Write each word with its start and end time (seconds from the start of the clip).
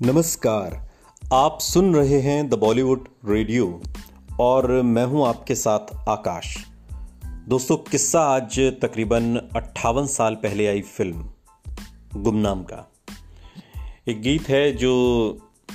नमस्कार, 0.00 0.90
आप 1.32 1.58
सुन 1.60 1.94
रहे 1.94 2.20
हैं 2.20 2.48
द 2.48 2.54
बॉलीवुड 2.54 3.08
रेडियो 3.24 3.82
और 4.40 4.70
मैं 4.82 5.04
हूँ 5.04 5.26
आपके 5.26 5.54
साथ 5.54 6.08
आकाश। 6.08 6.56
दोस्तों, 7.48 7.76
किस्सा 7.76 8.20
आज 8.20 8.58
तकरीबन 8.82 9.36
अट्ठावन 9.56 10.06
साल 10.06 10.34
पहले 10.34 10.66
आई 10.66 10.80
फ़िल्म, 10.80 11.24
गुमनाम 12.16 12.62
का। 12.62 12.92
एक 14.08 14.20
गीत 14.20 14.48
है 14.48 14.72
जो 14.72 14.92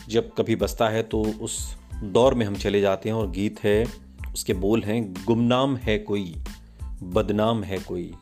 जब 0.10 0.29
कभी 0.38 0.56
बसता 0.56 0.89
है 0.89 1.04
तो 1.04 1.24
उस 1.42 1.78
दौर 2.04 2.33
में 2.33 2.46
हम 2.46 2.56
चले 2.56 2.82
जाते 2.82 3.10
हैं 3.10 3.15
और 3.15 3.32
गीत 3.32 3.64
है, 3.64 3.86
उसके 4.33 4.54
बोल 4.54 4.83
हैं, 4.83 5.14
गुमनाम 5.25 5.75
है 5.78 5.97
कोई, 5.97 6.36
बदनाम 7.04 7.64
है 7.64 7.79
कोई, 7.79 8.14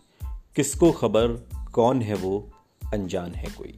किसको 0.56 0.92
खबर, 0.92 1.48
कौन 1.74 2.02
है 2.02 2.16
वो, 2.16 2.50
अनजान 2.94 3.32
है 3.32 3.48
कोई। 3.58 3.78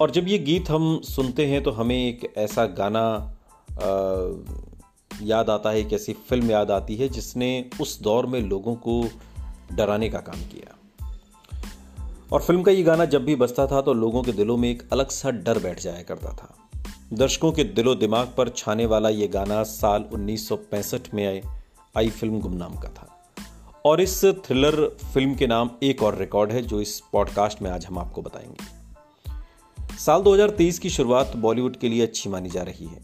और 0.00 0.10
जब 0.10 0.28
ये 0.28 0.38
गीत 0.38 0.70
हम 0.70 1.00
सुनते 1.04 1.46
हैं 1.46 1.62
तो 1.62 1.70
हमें 1.70 2.08
एक 2.08 2.34
ऐसा 2.36 2.66
गाना 2.66 3.36
आ, 3.72 4.42
याद 5.22 5.50
आता 5.50 5.70
है 5.70 5.80
एक 5.80 5.92
ऐसी 5.92 6.12
फ़िल्म 6.12 6.50
याद 6.50 6.70
आती 6.70 6.96
है 6.96 7.08
जिसने 7.08 7.70
उस 7.80 8.02
दौर 8.02 8.26
में 8.26 8.40
लोगों 8.40 8.74
को 8.74 9.08
डराने 9.72 10.08
का 10.08 10.18
काम 10.18 10.40
किया। 10.40 10.78
और 12.32 12.42
फ़िल्म 12.42 12.62
का 12.62 12.72
ये 12.72 12.82
गाना 12.82 13.04
जब 13.04 13.24
भी 13.24 13.36
बजता 13.36 13.66
था 13.66 13.80
तो 13.82 13.92
लोगों 13.92 14.22
के 14.22 14.32
दिलों 14.32 14.56
में 14.56 14.70
एक 14.70 14.82
अलग 14.92 15.08
सा 15.08 15.30
डर 15.30 15.58
बैठ 15.58 15.80
जाया 15.80 16.02
करता 16.02 16.32
था। 16.32 16.56
दर्शकों 17.12 17.52
के 17.52 17.64
दिलो 17.64 17.94
दिमाग 17.94 18.34
पर 18.36 18.48
छाने 18.48 18.86
वाला 18.86 19.08
ये 19.08 19.28
गाना 19.28 19.62
साल 19.62 20.04
1965 20.14 21.14
में 21.14 21.26
आए 21.26 21.42
आई 21.96 22.10
फ़िल्म 22.10 22.40
गुमनाम 22.40 22.74
का 22.74 22.88
था। 22.88 23.32
और 23.86 24.00
इस 24.00 24.24
थ्रिलर 24.24 24.96
फ़िल्म 25.14 25.34
के 25.34 25.46
नाम 25.46 25.70
एक 25.82 26.02
और 26.02 26.18
रिकॉर्ड 26.18 26.52
है 26.52 26.62
जो 26.62 26.80
इस 26.80 27.02
पॉडकास्ट 27.12 27.62
में 27.62 27.70
आज 27.70 27.86
हम 27.86 27.98
आपको 27.98 28.22
बताएँगे। 28.22 28.81
साल 30.06 30.22
2023 30.22 30.78
की 30.78 30.90
शुरुआत 30.90 31.36
बॉलीवुड 31.36 31.76
के 31.76 31.88
लिए 31.88 32.02
अच्छी 32.02 32.30
मानी 32.30 32.48
जा 32.48 32.62
रही 32.62 32.86
है। 32.86 33.02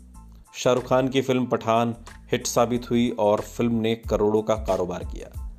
शाहरुख 0.54 0.88
खान 0.88 1.08
की 1.08 1.22
फ़िल्म 1.22 1.46
पठान 1.46 1.94
हिट 2.32 2.46
साबित 2.46 2.91
हुई 2.91 3.10
और 3.10 3.41
फ़िल्म 3.41 3.74
ने 3.74 3.94
करोड़ों 3.94 4.42
का 4.42 4.54
कारोबार 4.54 5.04
किया। 5.04 5.50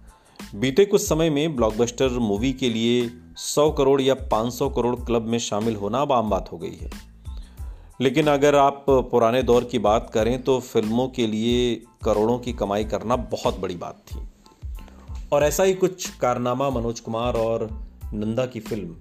बीते 0.56 0.86
कुछ 0.86 1.02
समय 1.02 1.30
में 1.30 1.56
ब्लॉकबस्टर 1.56 2.10
मूवी 2.10 2.54
के 2.54 2.70
लिए 2.70 3.12
100 3.38 3.72
करोड़ 3.72 4.02
या 4.02 4.14
500 4.14 4.70
करोड़ 4.70 4.96
क्लब 4.96 5.22
में 5.22 5.40
शामिल 5.40 5.76
होना 5.76 6.02
अब 6.02 6.12
आम 6.12 6.30
बात 6.30 6.52
हो 6.52 6.58
गई 6.58 6.76
है। 6.76 6.90
लेकिन 8.02 8.28
अगर 8.28 8.56
आप 8.56 8.86
पुराने 8.90 9.44
दौर 9.44 9.64
की 9.64 9.80
बात 9.80 10.10
करें 10.10 10.44
तो 10.44 10.60
फ़िल्मों 10.60 11.08
के 11.08 11.28
लिए 11.28 11.76
करोड़ों 12.04 12.40
की 12.40 12.54
कमाई 12.54 12.86
करना 12.86 13.16
बहुत 13.16 13.60
बड़ी 13.60 13.76
बात 13.76 14.04
थी। 14.08 14.20
और 15.34 15.44
ऐसा 15.44 15.64
ही 15.64 15.74
कुछ 15.74 16.10
कारनामा 16.10 16.70
मनोज 16.70 17.00
कुमार 17.00 17.34
और 17.34 17.88
नंदा 18.14 18.46
की 18.46 18.60
फ़िल्म 18.60 18.96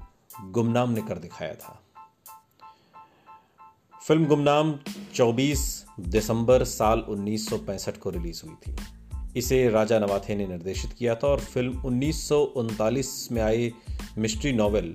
गुमनाम 0.53 0.91
ने 0.91 1.01
कर 1.01 1.19
दिखाया 1.19 1.55
था। 1.55 1.85
फ़िल्म 4.09 4.27
गुमनाम 4.27 4.79
24 5.15 5.85
दिसंबर 6.01 6.65
साल 6.65 7.05
1965 7.09 7.97
को 7.97 8.11
रिलीज़ 8.11 8.43
हुई 8.47 8.55
थी। 8.55 8.77
इसे 9.37 9.71
राजा 9.71 9.99
नवाथे 9.99 10.35
ने 10.35 10.47
निर्देशित 10.47 10.93
किया 10.93 11.15
था 11.15 11.29
और 11.29 11.41
फ़िल्म 11.41 11.83
उन्नीस 11.85 12.29
सौ 12.29 12.41
उनतालीस 12.41 13.29
में 13.33 13.43
आए 13.43 13.73
mystery 14.19 14.53
novel 14.53 14.95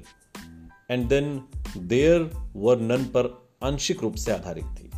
and 0.92 1.10
then 1.10 1.42
there 1.78 2.30
were 2.56 2.80
none 2.80 3.04
पर 3.04 3.48
आंशिक 3.64 4.02
रूप 4.02 4.16
से 4.16 4.32
आधारित 4.32 4.66
थी। 4.66 4.90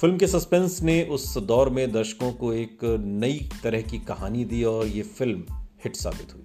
फ़िल्म 0.00 0.18
के 0.18 0.26
सस्पेंस 0.26 0.82
ने 0.82 1.02
उस 1.04 1.38
दौर 1.38 1.70
में 1.70 1.92
दर्शकों 1.92 2.32
को 2.32 2.52
एक 2.52 2.78
नई 3.00 3.50
तरह 3.62 3.82
की 3.82 3.98
कहानी 3.98 4.44
दी 4.44 4.64
और 4.64 4.86
ये 4.86 5.02
फ़िल्म 5.02 5.44
हिट 5.84 5.96
साबित 5.96 6.34
हुई। 6.34 6.44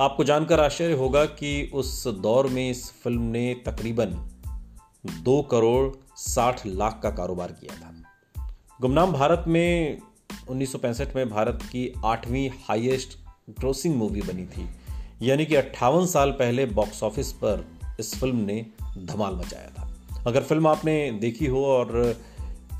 आपको 0.00 0.24
जानकर 0.24 0.60
आश्चर्य 0.60 0.92
होगा 0.92 1.24
कि 1.24 1.70
उस 1.74 2.06
दौर 2.08 2.46
में 2.46 2.70
इस 2.70 2.92
फ़िल्म 2.92 3.22
ने 3.22 3.62
तकरीबन 3.66 4.39
दो 5.06 5.42
करोड़ 5.42 5.96
साठ 6.16 6.66
लाख 6.66 7.00
का 7.02 7.10
कारोबार 7.10 7.52
किया 7.52 7.74
था। 7.74 7.94
गुमनाम 8.80 9.12
भारत 9.12 9.44
में 9.46 9.98
1965 10.48 11.16
में 11.16 11.30
भारत 11.30 11.58
की 11.62 11.94
आठवीं 12.04 12.50
हाईएस्ट 12.68 13.18
ग्रोसिंग 13.58 13.96
मूवी 13.96 14.22
बनी 14.22 14.46
थी। 14.46 14.68
यानी 15.22 15.46
कि 15.46 15.54
अट्ठावन 15.54 16.06
साल 16.06 16.30
पहले 16.30 16.66
बॉक्स 16.66 17.02
ऑफ़िस 17.02 17.32
पर 17.32 17.66
इस 18.00 18.20
फ़िल्म 18.20 18.36
ने 18.36 18.66
धमाल 18.98 19.34
मचाया 19.34 19.68
था। 19.68 19.94
अगर 20.26 20.42
फ़िल्म 20.42 20.66
आपने 20.66 21.12
देखी 21.12 21.46
हो 21.46 21.66
और 21.66 22.16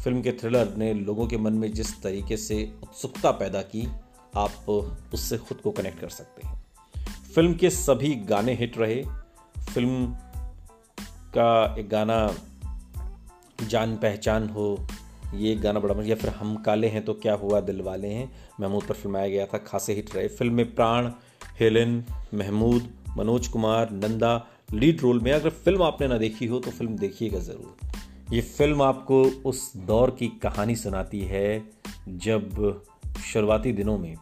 फ़िल्म 0.04 0.22
के 0.22 0.32
थ्रिलर 0.32 0.74
ने 0.76 0.94
लोगों 0.94 1.26
के 1.26 1.36
मन 1.36 1.52
में 1.52 1.72
जिस 1.72 2.02
तरीके 2.02 2.36
से 2.36 2.74
उत्सुकता 2.82 3.30
पैदा 3.30 3.62
की, 3.62 3.88
आप 4.36 4.52
उससे 5.14 5.38
खुद 5.38 5.58
को 5.58 5.70
कनेक्ट 5.70 6.00
कर 6.00 6.08
सकते 6.08 6.46
हैं। 6.46 6.66
फ़िल्म 7.34 7.54
के 7.54 7.70
सभी 7.70 8.14
गाने 8.14 8.54
हिट 8.54 8.78
रहे 8.78 9.04
फ़िल्म 9.74 10.16
का 11.30 11.74
एक 11.78 11.88
गाना 11.88 12.18
जान 13.60 13.96
पहचान 13.96 14.48
हो, 14.48 14.86
ये 15.34 15.54
गाना 15.54 15.80
बड़ा 15.80 16.02
या 16.04 16.14
फिर 16.16 16.30
हम 16.30 16.56
काले 16.56 16.88
हैं 16.88 17.04
तो 17.04 17.14
क्या 17.14 17.34
हुआ, 17.34 17.60
दिल 17.60 17.80
वाले 17.82 18.08
हैं। 18.08 18.30
महमूद 18.60 18.84
पर 18.84 18.94
फिल्माया 18.94 19.28
गया 19.28 19.46
था 19.46 19.58
खासे 19.58 19.94
हिट 19.94 20.14
रहे। 20.16 20.28
फ़िल्म 20.28 20.54
में 20.54 20.74
Pran, 20.74 21.10
Helen, 21.60 22.04
Mehmood, 22.34 22.88
Manoj 23.16 23.48
Kumar, 23.48 23.90
Nanda, 23.90 24.34
lead 24.72 25.00
role 25.00 25.20
में 25.20 25.32
अगर 25.32 25.50
फ़िल्म 25.50 25.82
आपने 25.82 26.08
ना 26.08 26.18
देखी 26.18 26.46
हो 26.46 26.58
तो 26.58 26.70
फ़िल्म 26.70 26.96
देखिएगा 26.96 27.38
ज़रूर। 27.38 28.34
ये 28.34 28.40
फ़िल्म 28.40 28.82
आपको 28.82 29.22
उस 29.46 29.72
दौर 29.76 30.10
की 30.10 30.28
कहानी 30.42 30.76
सुनाती 30.76 31.20
है 31.20 31.62
जब 32.08 32.82
शुरुआती 33.24 33.72
दिनों 33.72 33.98
में 33.98 34.14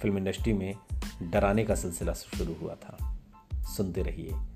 फ़िल्म 0.00 0.18
इंडस्ट्री 0.18 0.52
में 0.52 0.74
डराने 1.22 1.64
का 1.64 1.74
सिलसिला 1.74 2.12
शुरू 2.12 2.56
हुआ 2.62 2.74
था। 2.74 2.98
सुनते 3.76 4.02
रहिए। 4.02 4.55